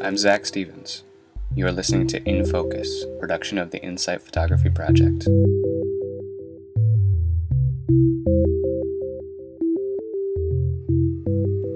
[0.00, 1.02] I'm Zach Stevens.
[1.56, 5.26] You are listening to In Focus, production of the Insight Photography Project.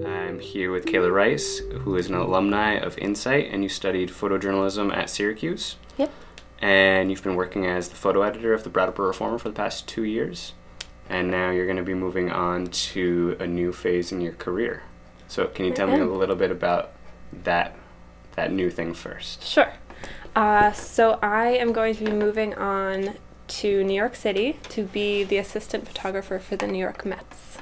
[0.06, 4.96] I'm here with Kayla Rice, who is an alumni of Insight, and you studied photojournalism
[4.96, 5.74] at Syracuse.
[5.98, 6.12] Yep.
[6.60, 9.88] And you've been working as the photo editor of the Brattleboro Reformer for the past
[9.88, 10.52] two years.
[11.08, 14.82] And now you're going to be moving on to a new phase in your career.
[15.28, 16.92] So, can you tell me a little bit about
[17.44, 17.76] that
[18.36, 19.44] that new thing first?
[19.44, 19.72] Sure.
[20.34, 23.14] Uh, so I am going to be moving on
[23.46, 27.58] to New York City to be the assistant photographer for the New York Mets.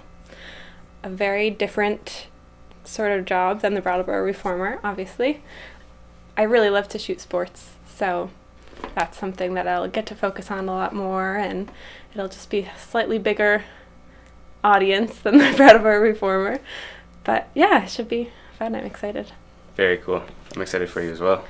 [1.03, 2.29] A very different
[2.85, 5.43] sort of job than the Brattleboro Reformer, obviously.
[6.37, 8.31] I really love to shoot sports, so
[8.95, 11.71] that's something that I'll get to focus on a lot more, and
[12.15, 13.65] it'll just be a slightly bigger
[14.65, 16.61] audience than the Brattleboro Reformer.
[17.25, 18.75] But yeah, it should be fun.
[18.75, 19.33] I'm excited.
[19.77, 20.23] Very cool.
[20.55, 21.45] I'm excited for you as well.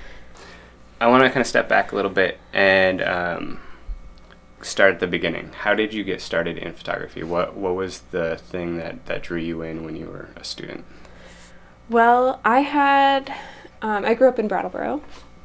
[1.01, 3.61] I want to kind of step back a little bit and um,
[4.61, 5.51] start at the beginning.
[5.53, 7.25] How did you get started in photography?
[7.25, 10.85] What what was the thing that, that drew you in when you were a student?
[11.89, 13.35] Well, I had,
[13.83, 15.03] um, I grew up in Brattleboro,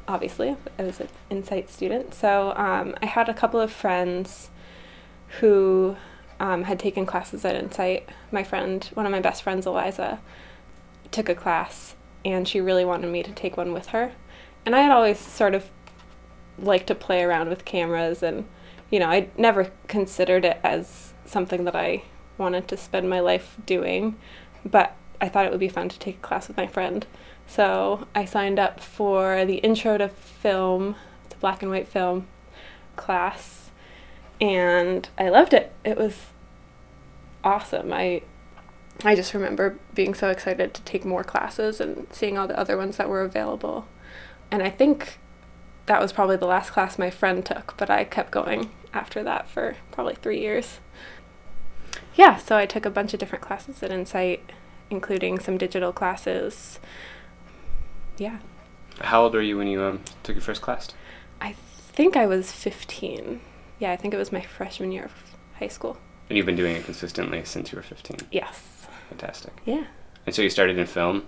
[0.08, 0.56] obviously.
[0.78, 2.14] I was an Insight student.
[2.14, 4.50] So um, I had a couple of friends
[5.40, 5.96] who
[6.40, 8.08] um, had taken classes at Insight.
[8.32, 10.20] My friend, one of my best friends, Eliza,
[11.10, 14.12] took a class and she really wanted me to take one with her.
[14.64, 15.70] And I had always sort of
[16.58, 18.46] liked to play around with cameras and,
[18.90, 22.02] you know, I never considered it as something that I
[22.36, 24.16] wanted to spend my life doing,
[24.64, 27.06] but I thought it would be fun to take a class with my friend.
[27.48, 30.94] So I signed up for the intro to film,
[31.30, 32.28] to black and white film
[32.94, 33.70] class,
[34.40, 35.72] and I loved it.
[35.82, 36.26] It was
[37.42, 37.92] awesome.
[37.92, 38.22] I
[39.04, 42.76] I just remember being so excited to take more classes and seeing all the other
[42.76, 43.86] ones that were available.
[44.50, 45.18] And I think
[45.86, 49.48] that was probably the last class my friend took, but I kept going after that
[49.48, 50.80] for probably three years.
[52.14, 54.50] Yeah, so I took a bunch of different classes at Insight,
[54.90, 56.80] including some digital classes.
[58.18, 58.38] Yeah,
[59.00, 60.88] How old were you when you um, took your first class?
[61.40, 63.40] I think I was 15.
[63.78, 65.12] Yeah, I think it was my freshman year of
[65.58, 65.96] high school.
[66.28, 68.18] And you've been doing it consistently since you were 15.
[68.32, 68.86] Yes.
[69.08, 69.52] Fantastic.
[69.64, 69.84] Yeah.
[70.26, 71.26] And so you started in film.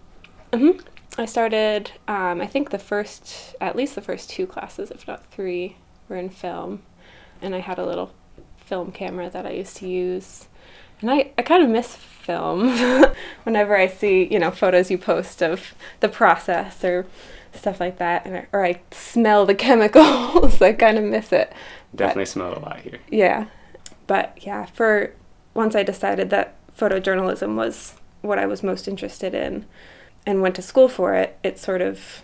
[0.53, 0.73] hmm
[1.19, 5.27] I started, um, I think the first, at least the first two classes, if not
[5.27, 5.77] three,
[6.09, 6.83] were in film.
[7.43, 8.13] And I had a little
[8.59, 10.47] film camera that I used to use.
[11.01, 11.97] And I, I kind of miss
[12.31, 12.79] film
[13.43, 17.07] whenever I see, you know, photos you post of the process or
[17.53, 18.25] stuff like that.
[18.25, 20.63] And I, or I smell the chemicals.
[20.63, 21.53] I kind of miss it.
[21.95, 22.99] Definitely smelled a lot here.
[23.11, 23.47] Yeah.
[24.07, 25.13] But yeah, for
[25.55, 29.67] once I decided that photojournalism was what I was most interested in
[30.25, 32.23] and went to school for it, it sort of,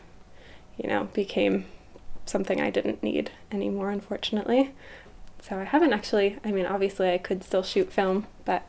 [0.76, 1.64] you know, became
[2.26, 4.72] something I didn't need anymore, unfortunately.
[5.42, 8.68] So I haven't actually, I mean, obviously I could still shoot film, but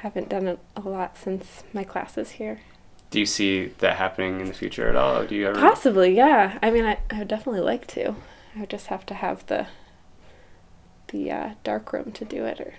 [0.00, 2.60] haven't done it a lot since my classes here.
[3.10, 5.24] Do you see that happening in the future at all?
[5.24, 5.58] Do you ever?
[5.58, 6.58] Possibly, yeah.
[6.62, 8.14] I mean, I, I would definitely like to.
[8.54, 9.66] I would just have to have the
[11.08, 12.74] the uh, dark room to do it, or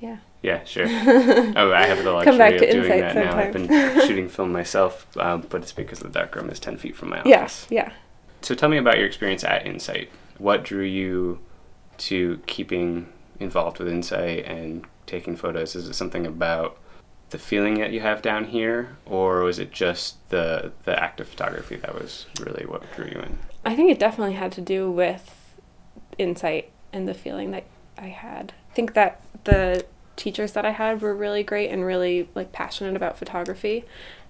[0.00, 0.18] yeah.
[0.42, 0.86] Yeah, sure.
[0.88, 3.36] oh, I have the luxury Come back of to doing that now.
[3.36, 3.68] I've been
[4.06, 7.18] shooting film myself, um, but it's because the dark room is 10 feet from my
[7.18, 7.28] office.
[7.28, 7.92] Yes, yeah.
[8.40, 10.10] So tell me about your experience at Insight.
[10.38, 11.40] What drew you
[11.98, 15.74] to keeping involved with Insight and taking photos?
[15.74, 16.78] Is it something about
[17.30, 21.28] the feeling that you have down here, or was it just the the act of
[21.28, 23.38] photography that was really what drew you in?
[23.64, 25.54] I think it definitely had to do with
[26.16, 27.64] insight and the feeling that
[27.98, 28.52] I had.
[28.70, 29.84] I think that the
[30.16, 33.84] teachers that I had were really great and really like passionate about photography,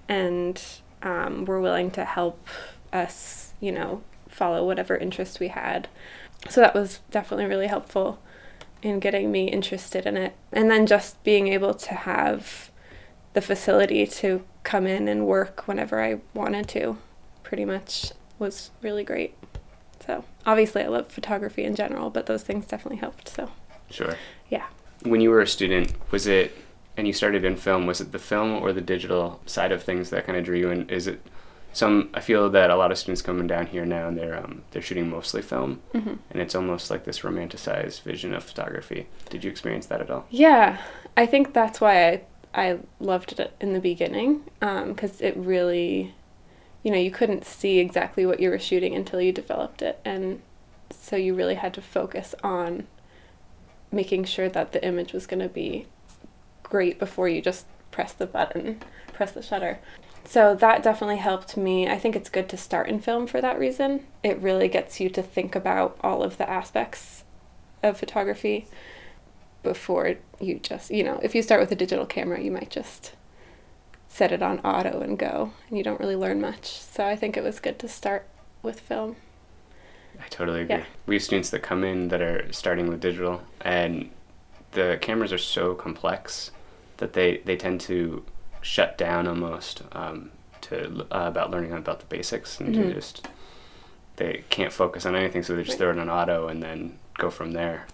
[0.09, 0.61] and
[1.03, 2.47] um, were willing to help
[2.93, 5.89] us, you know, follow whatever interest we had.
[6.49, 8.19] So that was definitely really helpful
[8.83, 10.35] in getting me interested in it.
[10.53, 12.71] And then just being able to have
[13.35, 16.99] the facility to come in and work whenever I wanted to,
[17.43, 19.35] pretty much was really great.
[20.07, 23.29] So obviously, I love photography in general, but those things definitely helped.
[23.29, 23.51] So
[23.91, 24.17] Sure.
[24.49, 24.67] yeah.
[25.03, 26.57] When you were a student, was it,
[26.97, 30.11] and you started in film, was it the film or the digital side of things
[30.11, 30.89] that kind of drew you in?
[30.89, 31.21] Is it
[31.73, 32.11] some?
[32.15, 34.83] I feel that a lot of students coming down here now, and they're um, they're
[34.83, 39.07] shooting mostly film, hmm and it's almost like this romanticized vision of photography.
[39.31, 40.27] Did you experience that at all?
[40.31, 40.79] Yeah,
[41.17, 42.21] I think that's why I
[42.55, 46.15] I loved it in the beginning because it really,
[46.83, 50.41] you know, you couldn't see exactly what you were shooting until you developed it, and
[50.91, 52.87] so you really had to focus on
[53.93, 55.87] making sure that the image was going to be
[56.63, 58.81] great before you just press the button,
[59.13, 59.79] press the shutter.
[60.29, 61.89] So that definitely helped me.
[61.89, 64.05] I think it's good to start in film for that reason.
[64.23, 67.25] It really gets you to think about all of the aspects
[67.83, 68.67] of photography
[69.63, 73.13] before you just, you know, if you start with a digital camera, you might just
[74.07, 76.67] set it on auto and go, and you don't really learn much.
[76.79, 78.29] So I think it was good to start
[78.63, 79.17] with film.
[80.23, 80.77] I totally agree.
[80.77, 80.85] Yeah.
[81.07, 84.11] We have students that come in that are starting with digital, and
[84.73, 86.51] the cameras are so complex
[86.99, 88.27] that they, they tend to
[88.63, 90.31] shut down almost um,
[90.63, 92.95] to uh, about learning about the basics and Mhm.
[92.95, 93.27] just
[94.17, 97.31] they can't focus on anything, so they just throw it on auto and then go
[97.31, 97.87] from there.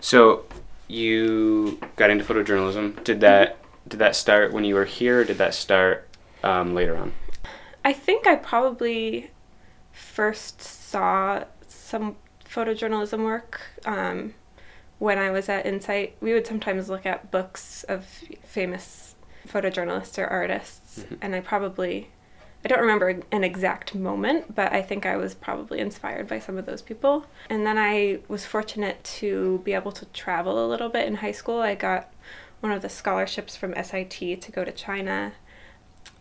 [0.00, 0.44] So
[0.88, 3.02] you got into photojournalism.
[3.04, 5.20] Did that did that start when you were here?
[5.20, 6.08] Or did that start
[6.42, 7.12] um, later on?
[7.84, 9.30] I think I probably
[9.92, 14.34] first saw some photojournalism work um,
[15.04, 16.16] when I was at Insight.
[16.22, 18.06] We would sometimes look at books of
[18.42, 19.14] famous
[19.46, 21.18] photojournalists or artists, Mhm.
[21.20, 22.08] and I probably,
[22.64, 26.56] I don't remember an exact moment, but I think I was probably inspired by some
[26.56, 27.26] of those people.
[27.50, 31.32] And then I was fortunate to be able to travel a little bit in high
[31.32, 31.60] school.
[31.60, 32.10] I got
[32.60, 35.34] one of the scholarships from SIT to go to China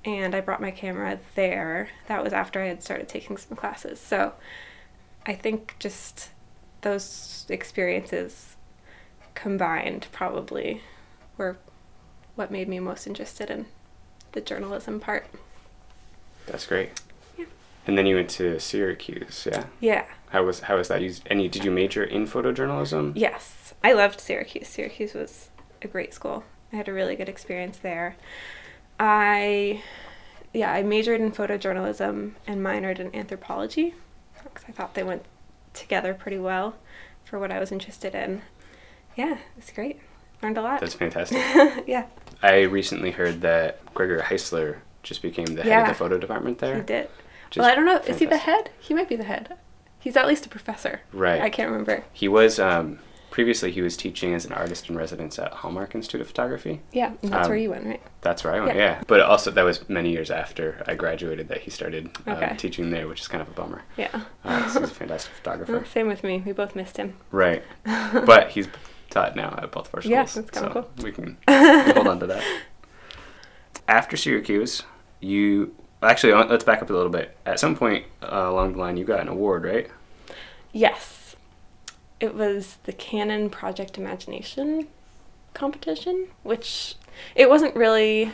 [0.04, 1.88] and I brought my camera there.
[2.08, 4.02] That was after I had started taking some classes.
[4.02, 4.34] So
[5.26, 6.32] I think just
[6.82, 8.53] those experiences
[9.36, 10.82] combined probably
[11.38, 11.58] were
[12.36, 13.66] what made me most interested in
[14.32, 15.28] the journalism part.
[16.46, 17.02] That's great.
[17.38, 17.46] Yeah.
[17.88, 19.66] And then you went to Syracuse, yeah.
[19.80, 20.06] Yeah.
[20.30, 21.02] How was how was that?
[21.02, 23.14] You and you, did you major in photojournalism?
[23.16, 23.74] Yes.
[23.84, 24.68] I loved Syracuse.
[24.68, 25.50] Syracuse was
[25.82, 26.44] a great school.
[26.72, 28.16] I had a really good experience there.
[29.00, 29.84] I
[30.54, 33.94] yeah, I majored in photojournalism and minored in anthropology
[34.44, 35.24] because I thought they went
[35.74, 36.76] together pretty well
[37.24, 38.42] for what I was interested in.
[39.16, 40.00] Yeah, it's great.
[40.42, 40.80] Learned a lot.
[40.82, 41.38] That's fantastic.
[41.88, 42.06] yeah,
[42.42, 46.76] I recently heard that Gregor Heisler just became the head of the photo department there.
[46.78, 47.10] he did.
[47.56, 47.98] well, I don't know.
[48.00, 48.70] Is he the head?
[48.80, 49.56] He might be the head.
[50.00, 51.02] He's at least a professor.
[51.14, 51.42] Right.
[51.42, 52.04] I can't remember.
[52.12, 53.00] He was um,
[53.32, 56.82] previously he was teaching as an artist in residence at Hallmark Institute of Photography.
[56.92, 58.02] Yeah, and that's where Um, you went, right?
[58.20, 58.76] That's where I went.
[58.78, 58.98] Yeah.
[58.98, 59.04] Yeah.
[59.08, 63.08] But also that was many years after I graduated that he started um, teaching there,
[63.08, 63.84] which is kind of a bummer.
[63.96, 64.10] Yeah.
[64.44, 65.86] Uh, 'cause he's a fantastic Well, photographer.
[65.90, 66.44] same with me.
[66.46, 67.16] We both missed him.
[67.32, 67.64] Right.
[67.86, 68.68] But he's
[69.14, 70.12] taught now at both of our schools.
[70.12, 70.90] Yeah, that's kinda so cool.
[71.04, 72.44] We can we'll hold on to that.
[73.88, 74.84] After Syracuse,
[75.20, 77.38] you actually uh, let's back up a little bit.
[77.46, 79.90] At some point uh, along the line, you got an award, right?
[80.72, 81.36] Yes.
[82.20, 84.88] It was the Canon Project Imagination
[85.54, 86.96] competition, which
[87.36, 88.32] it wasn't really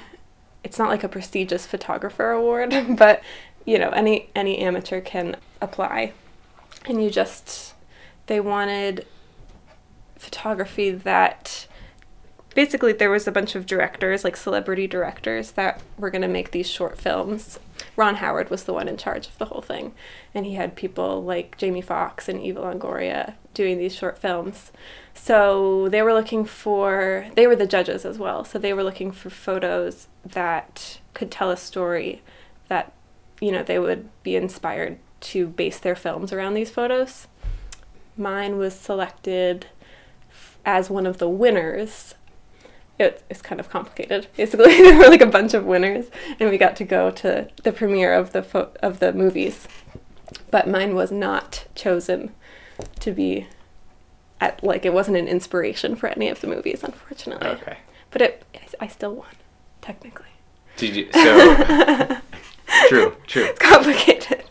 [0.64, 3.22] it's not like a prestigious photographer award, but
[3.66, 6.14] you know, any any amateur can apply.
[6.86, 7.74] And you just
[8.28, 9.06] they wanted
[10.20, 11.68] photography that
[12.54, 16.52] basically there was a bunch of directors like celebrity directors that were going to make
[16.52, 17.60] these short films.
[17.96, 19.94] Ron Howard was the one in charge of the whole thing.
[20.34, 24.72] And he had people like Jamie Foxx and Eva Longoria doing these short films.
[25.14, 28.44] So they were looking for they were the judges as well.
[28.44, 32.22] So they were looking for photos that could tell a story
[32.68, 32.94] that
[33.42, 37.28] you know they would be inspired to base their films around these photos.
[38.18, 39.68] Mine was selected
[40.66, 42.16] as one of the winners.
[42.98, 44.28] It, it's kind of complicated.
[44.36, 46.08] Basically, there were like a bunch of winners,
[46.40, 49.68] and we got to go to the premiere of the fo- of the movies.
[50.52, 52.34] But mine was not chosen
[53.00, 53.48] to be
[54.42, 57.48] at like it wasn't an inspiration for any of the movies, unfortunately.
[57.48, 57.78] Okay.
[58.12, 58.44] But it,
[58.80, 59.28] I still won,
[59.82, 60.26] technically.
[60.78, 61.10] Did you?
[61.14, 62.18] So
[62.88, 63.46] true, true.
[63.46, 64.44] It's complicated.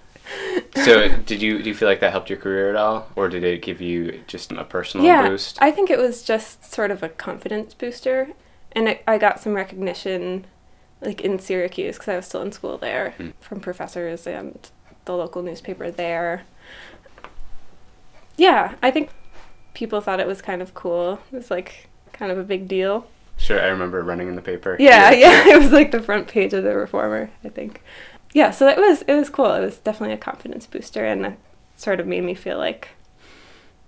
[0.85, 1.62] So did you?
[1.62, 4.23] Do you feel like that helped your career at all, or did it give you
[4.26, 5.58] just a personal yeah, boost?
[5.61, 8.28] I think it was just sort of a confidence booster,
[8.73, 10.47] and I, I got some recognition,
[11.00, 13.30] like in Syracuse, because I was still in school there, Hmm.
[13.40, 14.70] from professors and
[15.04, 16.42] the local newspaper there.
[18.37, 19.11] Yeah, I think
[19.75, 21.20] people thought it was kind of cool.
[21.32, 23.06] It was like kind of a big deal.
[23.37, 24.76] Sure, I remember running in the paper.
[24.78, 27.82] Yeah, yeah, it was like the front page of the Reformer, I think.
[28.35, 29.52] Yeah, so it was it was cool.
[29.54, 31.38] It was definitely a confidence booster, and it
[31.76, 32.88] sort of made me feel like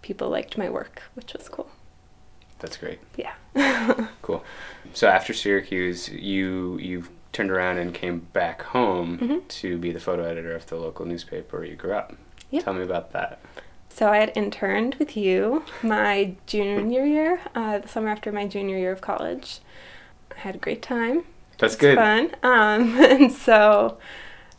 [0.02, 1.70] people liked my work, which was cool.
[2.58, 2.98] That's great.
[3.16, 3.32] Yeah.
[4.22, 4.44] Cool.
[4.92, 9.48] So after Syracuse, you you turned around and came back home Mhm.
[9.48, 12.14] to be the photo editor of the local newspaper where you grew up.
[12.50, 12.64] Yep.
[12.64, 13.38] Tell me about that.
[13.88, 18.76] So I had interned with you my junior year, uh, the summer after my junior
[18.78, 19.60] year of college.
[20.36, 21.24] I had a great time.
[21.58, 21.96] That's good.
[21.96, 22.30] Fun.
[22.42, 23.98] Um, and so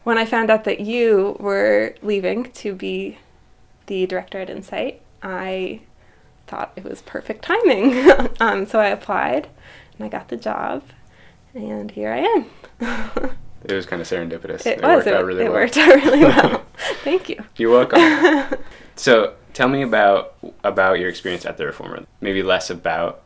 [0.04, 3.18] when I found out that you were leaving to be
[3.88, 5.82] the director at Insight, I
[6.48, 8.10] thought it was perfect timing.
[8.40, 9.48] um, so I applied,
[9.98, 10.84] and I got the job,
[11.54, 12.20] and here I
[12.80, 13.32] am.
[13.64, 14.66] It was kind of serendipitous.
[14.66, 15.06] It, was.
[15.06, 15.54] Worked it out really it well.
[15.54, 16.66] worked out really well.
[17.04, 17.44] Thank you.
[17.58, 18.58] You're welcome.
[18.96, 22.06] so tell me about about your experience at the Reformer.
[22.22, 23.22] Maybe less about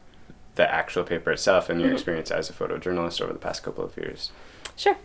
[0.56, 1.94] the actual paper itself and your Mhm.
[1.94, 4.32] experience as a photojournalist over the past couple of years.
[4.76, 4.98] Sure.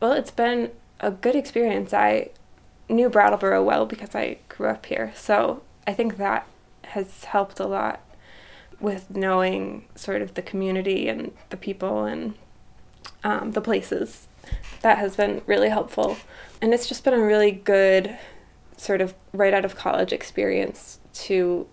[0.00, 1.92] Well, it's been a good experience.
[1.92, 2.30] I
[2.88, 6.46] knew Brattleboro well because I grew up here, so I think that
[6.84, 8.00] has helped a lot
[8.80, 12.34] with knowing sort of the community and the people and
[13.24, 14.28] um, the places.
[14.80, 16.16] That has been really helpful.
[16.60, 18.18] And it's just been a really good
[18.76, 21.66] sort of right out of college experience to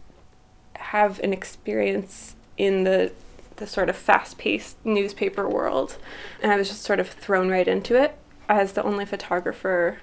[0.76, 3.12] have an experience in the
[3.56, 5.98] the sort of fast-paced newspaper world
[6.42, 8.18] and I was just sort of thrown right into it
[8.50, 10.00] as the only photographer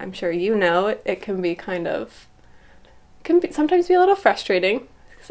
[0.00, 2.26] I'm sure you know it, it can be kind of
[3.22, 4.88] can be sometimes be a little frustrating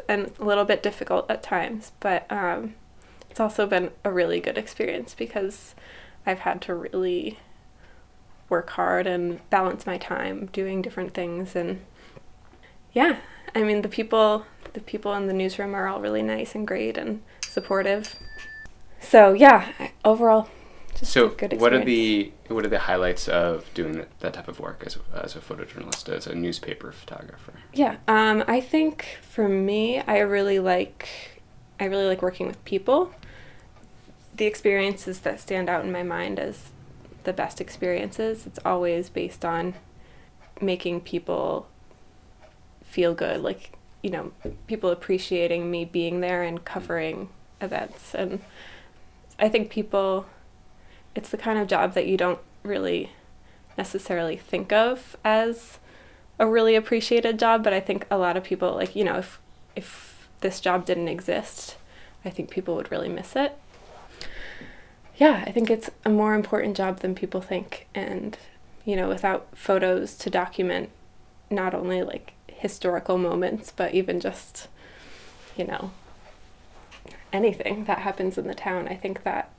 [0.07, 2.75] and a little bit difficult at times but um,
[3.29, 5.75] it's also been a really good experience because
[6.25, 7.39] I've had to really
[8.47, 11.83] work hard and balance my time doing different things and
[12.93, 13.17] yeah
[13.55, 16.97] I mean the people the people in the newsroom are all really nice and great
[16.97, 18.15] and supportive.
[18.99, 19.71] So yeah
[20.03, 20.49] overall
[20.95, 24.59] just so what are the what are the highlights of doing that, that type of
[24.59, 27.53] work as a, as a photojournalist, as a newspaper photographer?
[27.73, 31.09] Yeah, um, I think for me, I really like
[31.79, 33.11] I really like working with people.
[34.33, 36.71] The experiences that stand out in my mind as
[37.25, 39.75] the best experiences, it's always based on
[40.61, 41.67] making people
[42.83, 44.31] feel good, like you know,
[44.67, 47.27] people appreciating me being there and covering
[47.59, 48.41] events, and
[49.37, 50.27] I think people.
[51.15, 53.11] It's the kind of job that you don't really
[53.77, 55.79] necessarily think of as
[56.39, 59.39] a really appreciated job, but I think a lot of people like, you know, if
[59.75, 61.77] if this job didn't exist,
[62.23, 63.57] I think people would really miss it.
[65.17, 68.37] Yeah, I think it's a more important job than people think and
[68.83, 70.89] you know, without photos to document
[71.49, 74.67] not only like historical moments, but even just
[75.55, 75.91] you know,
[77.31, 79.49] anything that happens in the town, I think that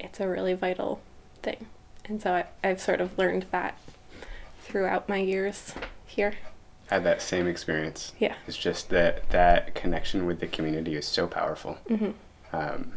[0.00, 1.00] it's a really vital
[1.42, 1.66] thing.
[2.04, 3.78] And so I, I've sort of learned that
[4.62, 5.74] throughout my years
[6.06, 6.34] here.
[6.90, 8.12] I had that same experience.
[8.18, 8.34] Yeah.
[8.46, 11.78] It's just that that connection with the community is so powerful.
[11.88, 12.10] Mm-hmm.
[12.56, 12.92] Um,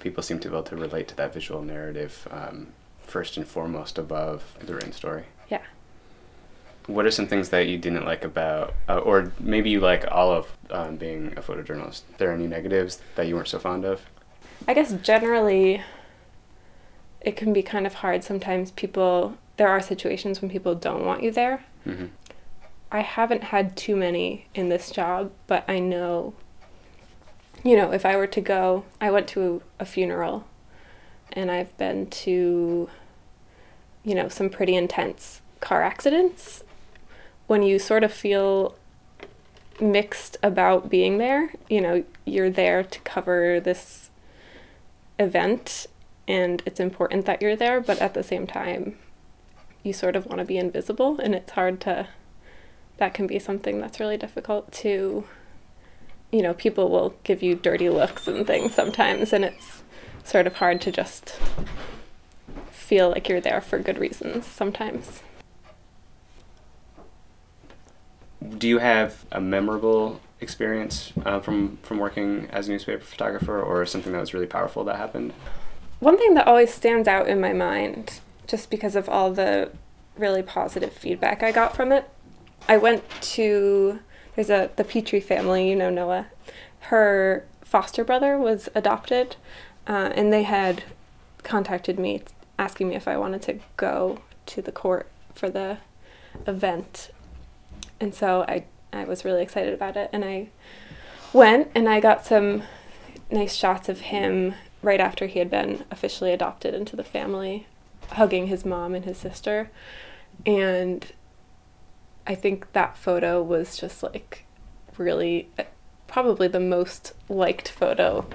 [0.00, 2.68] people seem to be able to relate to that visual narrative um,
[3.00, 5.24] first and foremost above the written story.
[5.48, 5.62] Yeah.
[6.86, 10.30] What are some things that you didn't like about, uh, or maybe you like all
[10.30, 12.02] of um, being a photojournalist?
[12.02, 14.02] Are there any negatives that you weren't so fond of?
[14.66, 15.82] I guess generally
[17.20, 21.22] it can be kind of hard sometimes people there are situations when people don't want
[21.22, 21.64] you there.
[21.84, 22.06] hmm
[22.90, 26.34] I haven't had too many in this job, but I know
[27.62, 30.46] you know, if I were to go, I went to a funeral
[31.32, 32.90] and I've been to
[34.04, 36.62] you know, some pretty intense car accidents
[37.46, 38.76] when you sort of feel
[39.80, 44.03] mixed about being there, you know, you're there to cover this
[45.18, 45.86] event
[46.26, 48.96] and it's important that you're there, but at the same time,
[49.82, 52.08] you sort of want to be invisible, and it's hard to.
[52.96, 55.24] That can be something that's really difficult to.
[56.30, 59.82] You know, people will give you dirty looks and things sometimes, and it's
[60.24, 61.38] sort of hard to just
[62.70, 65.22] feel like you're there for good reasons sometimes.
[68.56, 73.84] Do you have a memorable experience uh, from from working as a newspaper photographer, or
[73.86, 75.32] something that was really powerful that happened?
[76.00, 79.70] One thing that always stands out in my mind, just because of all the
[80.16, 82.08] really positive feedback I got from it,
[82.68, 83.02] I went
[83.34, 84.00] to
[84.34, 86.26] there's a the Petrie family, you know Noah.
[86.80, 89.36] Her foster brother was adopted,
[89.86, 90.84] uh, and they had
[91.42, 92.22] contacted me
[92.58, 95.78] asking me if I wanted to go to the court for the
[96.46, 97.10] event,
[98.04, 100.48] and so I I was really excited about it, and I
[101.32, 102.62] went and I got some
[103.30, 107.66] nice shots of him right after he had been officially adopted into the family,
[108.10, 109.70] hugging his mom and his sister.
[110.44, 111.10] And
[112.26, 114.44] I think that photo was just like
[114.98, 115.64] really uh,
[116.06, 118.26] probably the most liked photo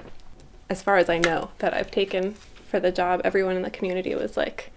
[0.68, 2.34] as far as I know that I've taken
[2.68, 3.20] for the job.
[3.22, 4.72] Everyone in the community was like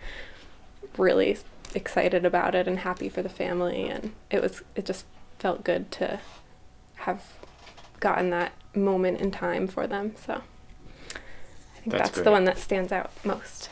[0.97, 1.39] really
[1.75, 5.05] excited about it and happy for the family and it was it just
[5.39, 6.19] felt good to
[6.95, 7.23] have
[7.99, 10.13] gotten that moment in time for them.
[10.25, 13.69] So I think That's that's, the one that stands out most.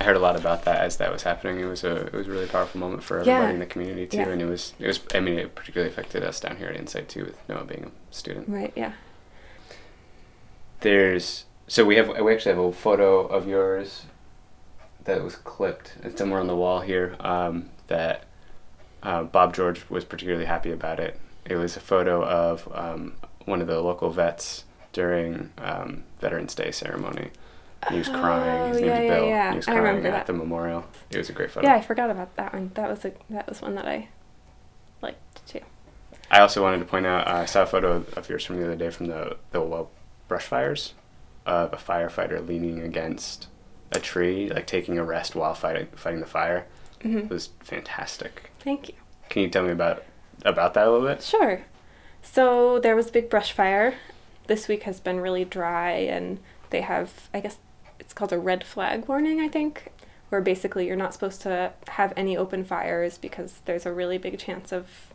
[0.00, 1.58] I heard a lot about that as that was happening.
[1.60, 3.50] It was a it was a really powerful moment for everybody Yeah.
[3.50, 4.28] in the community too, Yeah.
[4.28, 7.08] and it was it was I mean it particularly affected us down here at Insight
[7.08, 8.48] too, with Noah being a student.
[8.48, 8.92] Right, yeah.
[10.80, 14.04] there's so we have we actually have a photo of yours
[15.14, 15.94] that was clipped.
[16.02, 17.16] It's somewhere on the wall here.
[17.20, 18.24] Um, that
[19.02, 21.18] uh, Bob George was particularly happy about it.
[21.44, 23.14] It was a photo of um,
[23.44, 27.30] one of the local vets during um, Veterans Day ceremony.
[27.90, 28.74] He was crying.
[28.74, 29.26] His Oh, yeah, yeah, Bill.
[29.26, 29.50] yeah.
[29.50, 30.26] He was I crying at that.
[30.26, 30.84] the memorial.
[31.10, 31.66] It was a great photo.
[31.66, 32.70] Yeah, I forgot about that one.
[32.74, 34.08] That was a that was one that I
[35.00, 35.60] liked too.
[36.30, 38.64] I also wanted to point out uh, I saw a photo of yours from the
[38.64, 39.90] other day from the the well,
[40.28, 40.92] brush fires
[41.46, 43.48] of a firefighter leaning against
[43.92, 46.66] a tree, like taking a rest while fighting fighting the fire.
[47.02, 48.50] hmm It was fantastic.
[48.60, 48.94] Thank you.
[49.28, 50.04] Can you tell me about
[50.44, 51.22] about that a little bit?
[51.22, 51.62] Sure.
[52.22, 53.94] So there was a big brush fire.
[54.46, 56.38] This week has been really dry, and
[56.70, 57.58] they have, I guess
[57.98, 59.92] it's called a red flag warning, I think,
[60.28, 64.38] where basically you're not supposed to have any open fires because there's a really big
[64.38, 65.12] chance of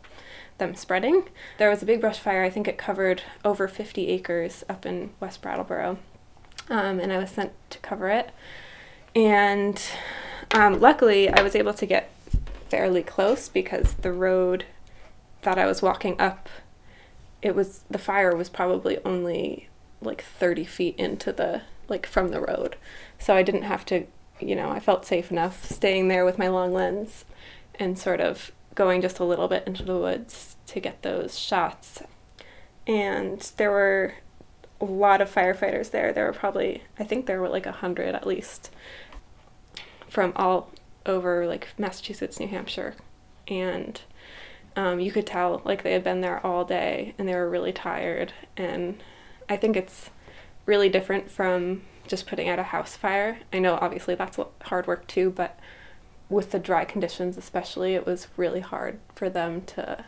[0.58, 1.28] them spreading.
[1.58, 5.10] There was a big brush fire, I think it covered over 50 acres up in
[5.20, 5.98] West Brattleboro,
[6.70, 8.30] um, and I was sent to cover it.
[9.16, 9.82] And
[10.52, 12.10] um, luckily, I was able to get
[12.68, 14.66] fairly close because the road
[15.40, 16.50] that I was walking up,
[17.40, 19.70] it was the fire was probably only
[20.02, 22.76] like 30 feet into the like from the road.
[23.18, 24.04] So I didn't have to,
[24.38, 27.24] you know, I felt safe enough staying there with my long lens
[27.76, 32.02] and sort of going just a little bit into the woods to get those shots.
[32.86, 34.14] And there were
[34.80, 36.12] a lot of firefighters there.
[36.12, 38.70] There were probably, I think there were like a hundred at least
[40.16, 40.70] from all
[41.04, 42.94] over like Massachusetts, New Hampshire.
[43.48, 44.00] And
[44.74, 47.70] um, you could tell like they had been there all day and they were really
[47.70, 48.32] tired.
[48.56, 49.02] And
[49.46, 50.08] I think it's
[50.64, 53.40] really different from just putting out a house fire.
[53.52, 55.60] I know obviously that's hard work too, but
[56.30, 60.06] with the dry conditions especially, it was really hard for them to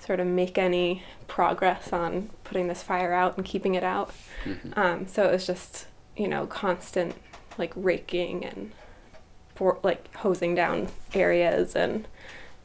[0.00, 4.12] sort of make any progress on putting this fire out and keeping it out.
[4.44, 4.76] Mhm.
[4.76, 5.86] Um, so it was just,
[6.16, 7.14] you know, constant
[7.56, 8.72] like raking and
[9.62, 12.08] for, like hosing down areas and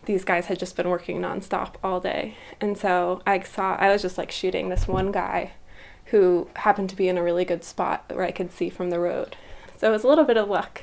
[0.05, 2.36] these guys had just been working nonstop all day.
[2.60, 5.51] And so I saw I was just like shooting this one guy
[6.05, 8.99] who happened to be in a really good spot where I could see from the
[8.99, 9.36] road.
[9.77, 10.81] So it was a little bit of luck.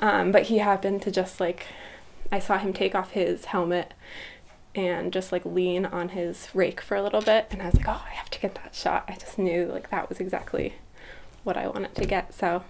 [0.00, 1.66] Um, but he happened to just like
[2.30, 3.94] I saw him take off his helmet
[4.74, 7.88] and just like lean on his rake for a little bit and I was like,
[7.88, 10.74] "Oh, I have to get that shot." I just knew like that was exactly
[11.42, 12.34] what I wanted to get.
[12.34, 12.64] So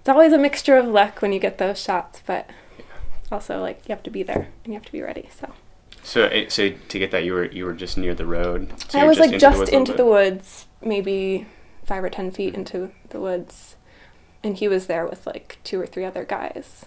[0.00, 2.50] it's always a mixture of luck when you get those shots, but
[3.30, 5.28] also like you have to be there and you have to be ready.
[5.38, 5.52] So
[6.02, 8.72] So, it, so to get that, you were you were just near the road.
[8.88, 11.46] So I was like woods just little into the woods, maybe
[11.84, 13.76] five or ten feet into the woods,
[14.42, 16.86] and he was there with like two or three other guys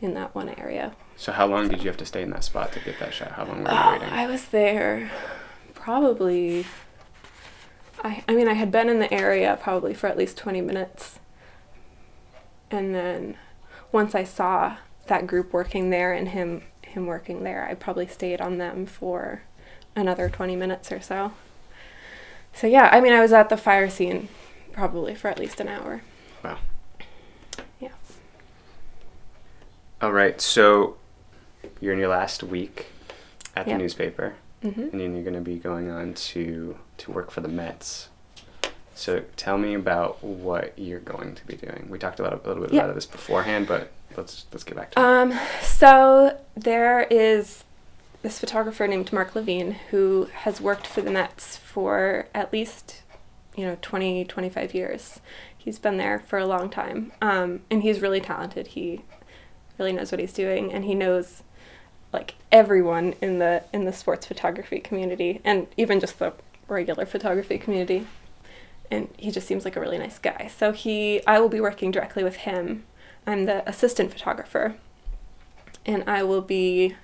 [0.00, 0.94] in that one area.
[1.16, 3.32] So how long did you have to stay in that spot to get that shot?
[3.32, 4.08] How long were you Oh, waiting?
[4.08, 5.10] I was there
[5.74, 6.66] probably.
[8.02, 11.18] I I mean I had been in the area probably for at least twenty minutes,
[12.70, 13.36] and then
[13.92, 14.76] once I saw
[15.06, 19.42] that group working there and him him working there, I probably stayed on them for
[19.94, 21.32] another twenty minutes or so.
[22.52, 24.28] So yeah, I mean I was at the fire scene
[24.72, 26.02] probably for at least an hour.
[26.44, 26.58] Wow.
[27.80, 27.90] Yeah.
[30.00, 30.40] All right.
[30.40, 30.96] So
[31.80, 32.86] you're in your last week
[33.54, 33.74] at Yeah.
[33.74, 37.40] the newspaper, hmm and then you're going to be going on to to work for
[37.40, 38.08] the Mets.
[38.96, 41.86] So tell me about what you're going to be doing.
[41.90, 42.84] We talked about a little bit Yeah.
[42.84, 45.04] about this beforehand, but let's let's get back to it.
[45.04, 47.62] Um, so there is
[48.22, 53.02] this photographer named Mark Levine who has worked for the Mets for at least,
[53.54, 55.20] you know, 20, 25 years.
[55.56, 57.12] He's been there for a long time.
[57.20, 58.68] Um, and he's really talented.
[58.68, 59.02] He
[59.78, 61.42] really knows what he's doing and he knows
[62.12, 66.32] like everyone in the in the sports photography community and even just the
[66.66, 68.06] regular photography community.
[68.90, 70.50] And he just seems like a really nice guy.
[70.56, 72.84] So he I will be working directly with him
[73.26, 74.76] I'm the assistant photographer,
[75.84, 76.94] and I will be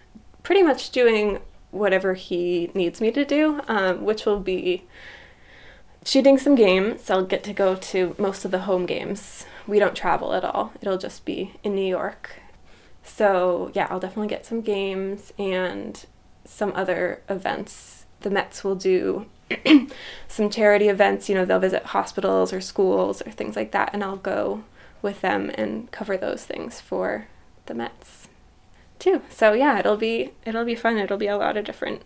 [0.45, 1.41] pretty much doing
[1.73, 4.85] whatever he needs me to do, um, which will be
[6.05, 7.11] shooting some games.
[7.11, 9.47] I'll get to go to most of the home games.
[9.67, 12.37] We don't travel at all, it'll just be in New York.
[13.03, 16.05] So, yeah, I'll definitely get some games and
[16.45, 18.02] some other events.
[18.23, 19.27] The Mets will do
[20.29, 24.03] some charity events, you know, they'll visit hospitals or schools or things like that, and
[24.03, 24.65] I'll go
[25.03, 27.27] with them and cover those things for
[27.67, 28.29] the Mets
[28.99, 29.23] too.
[29.31, 30.97] So yeah, it'll be it'll be fun.
[30.99, 32.03] It'll be a lot of different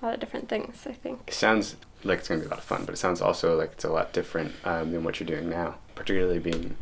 [0.00, 1.20] a lot of different things, I think.
[1.26, 3.56] It sounds like it's going to be a lot of fun, but it sounds also
[3.56, 5.76] like it's a lot different um, than what you're doing now.
[5.94, 6.76] Particularly being,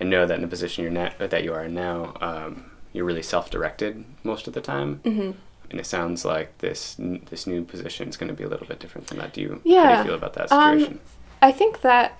[0.00, 3.22] I know that in the position you're na- that you are now, um, you're really
[3.22, 5.32] self-directed most of the time, hmm
[5.70, 8.78] and it sounds like this this new position is going to be a little bit
[8.78, 9.32] different than that.
[9.32, 11.00] Do you how do Yeah, you feel about that um, situation?
[11.42, 12.18] I think that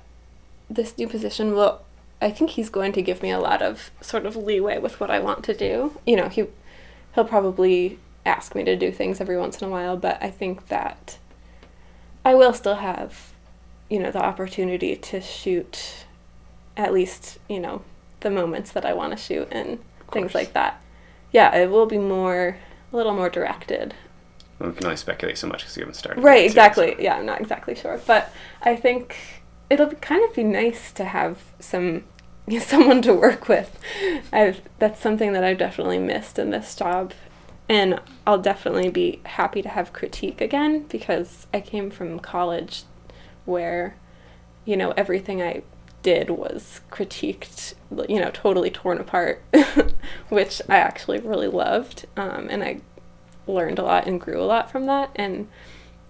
[0.71, 1.83] this new position will
[2.21, 5.11] I think he's going to give me a lot of sort of leeway with what
[5.11, 5.99] I want to do.
[6.07, 6.47] You know, he
[7.15, 10.69] he'll probably ask me to do things every once in a while, but I think
[10.69, 11.19] that
[12.25, 13.33] I will still have,
[13.89, 16.05] you know, the opportunity to shoot
[16.77, 17.83] at least, you know,
[18.21, 19.79] the moments that I want to shoot and
[20.13, 20.81] things like that.
[21.33, 22.57] Yeah, it will be more
[22.93, 23.95] a little more directed.
[24.59, 26.23] Well, we can only speculate so much because you haven't started.
[26.23, 26.95] Right, too, exactly.
[26.97, 29.17] so- Yeah, I'm not exactly sure, but I think
[29.71, 32.05] it'll be, kind of be nice to have some
[32.61, 33.79] someone to work with.
[34.33, 37.13] I've that's something that I've definitely missed in this job,
[37.69, 42.85] and I'll definitely be happy to have critique again because I came from college
[43.45, 43.97] where,
[44.65, 45.63] you know, everything I
[46.03, 47.75] did was critiqued,
[48.09, 49.43] you know, totally torn apart,
[50.29, 52.81] which I actually really loved, um, and I
[53.47, 55.11] learned a lot and grew a lot from that.
[55.17, 55.49] And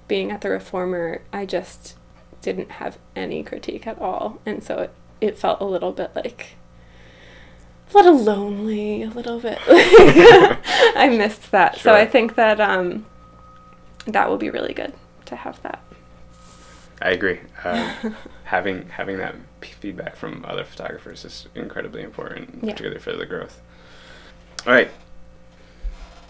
[0.07, 1.96] being at the Reformer, I just
[2.42, 6.57] didn't have any critique at all, and so it, it felt a little bit like
[7.92, 9.59] a little lonely, a little bit.
[9.68, 13.07] I missed that, so I think that um,
[14.07, 14.92] that will be really good
[15.27, 15.83] to have that.
[17.01, 17.41] I agree.
[17.65, 22.73] Um, having having that p- feedback from other photographers is incredibly important, Yeah.
[22.73, 23.61] particularly for the growth.
[24.67, 24.91] All right.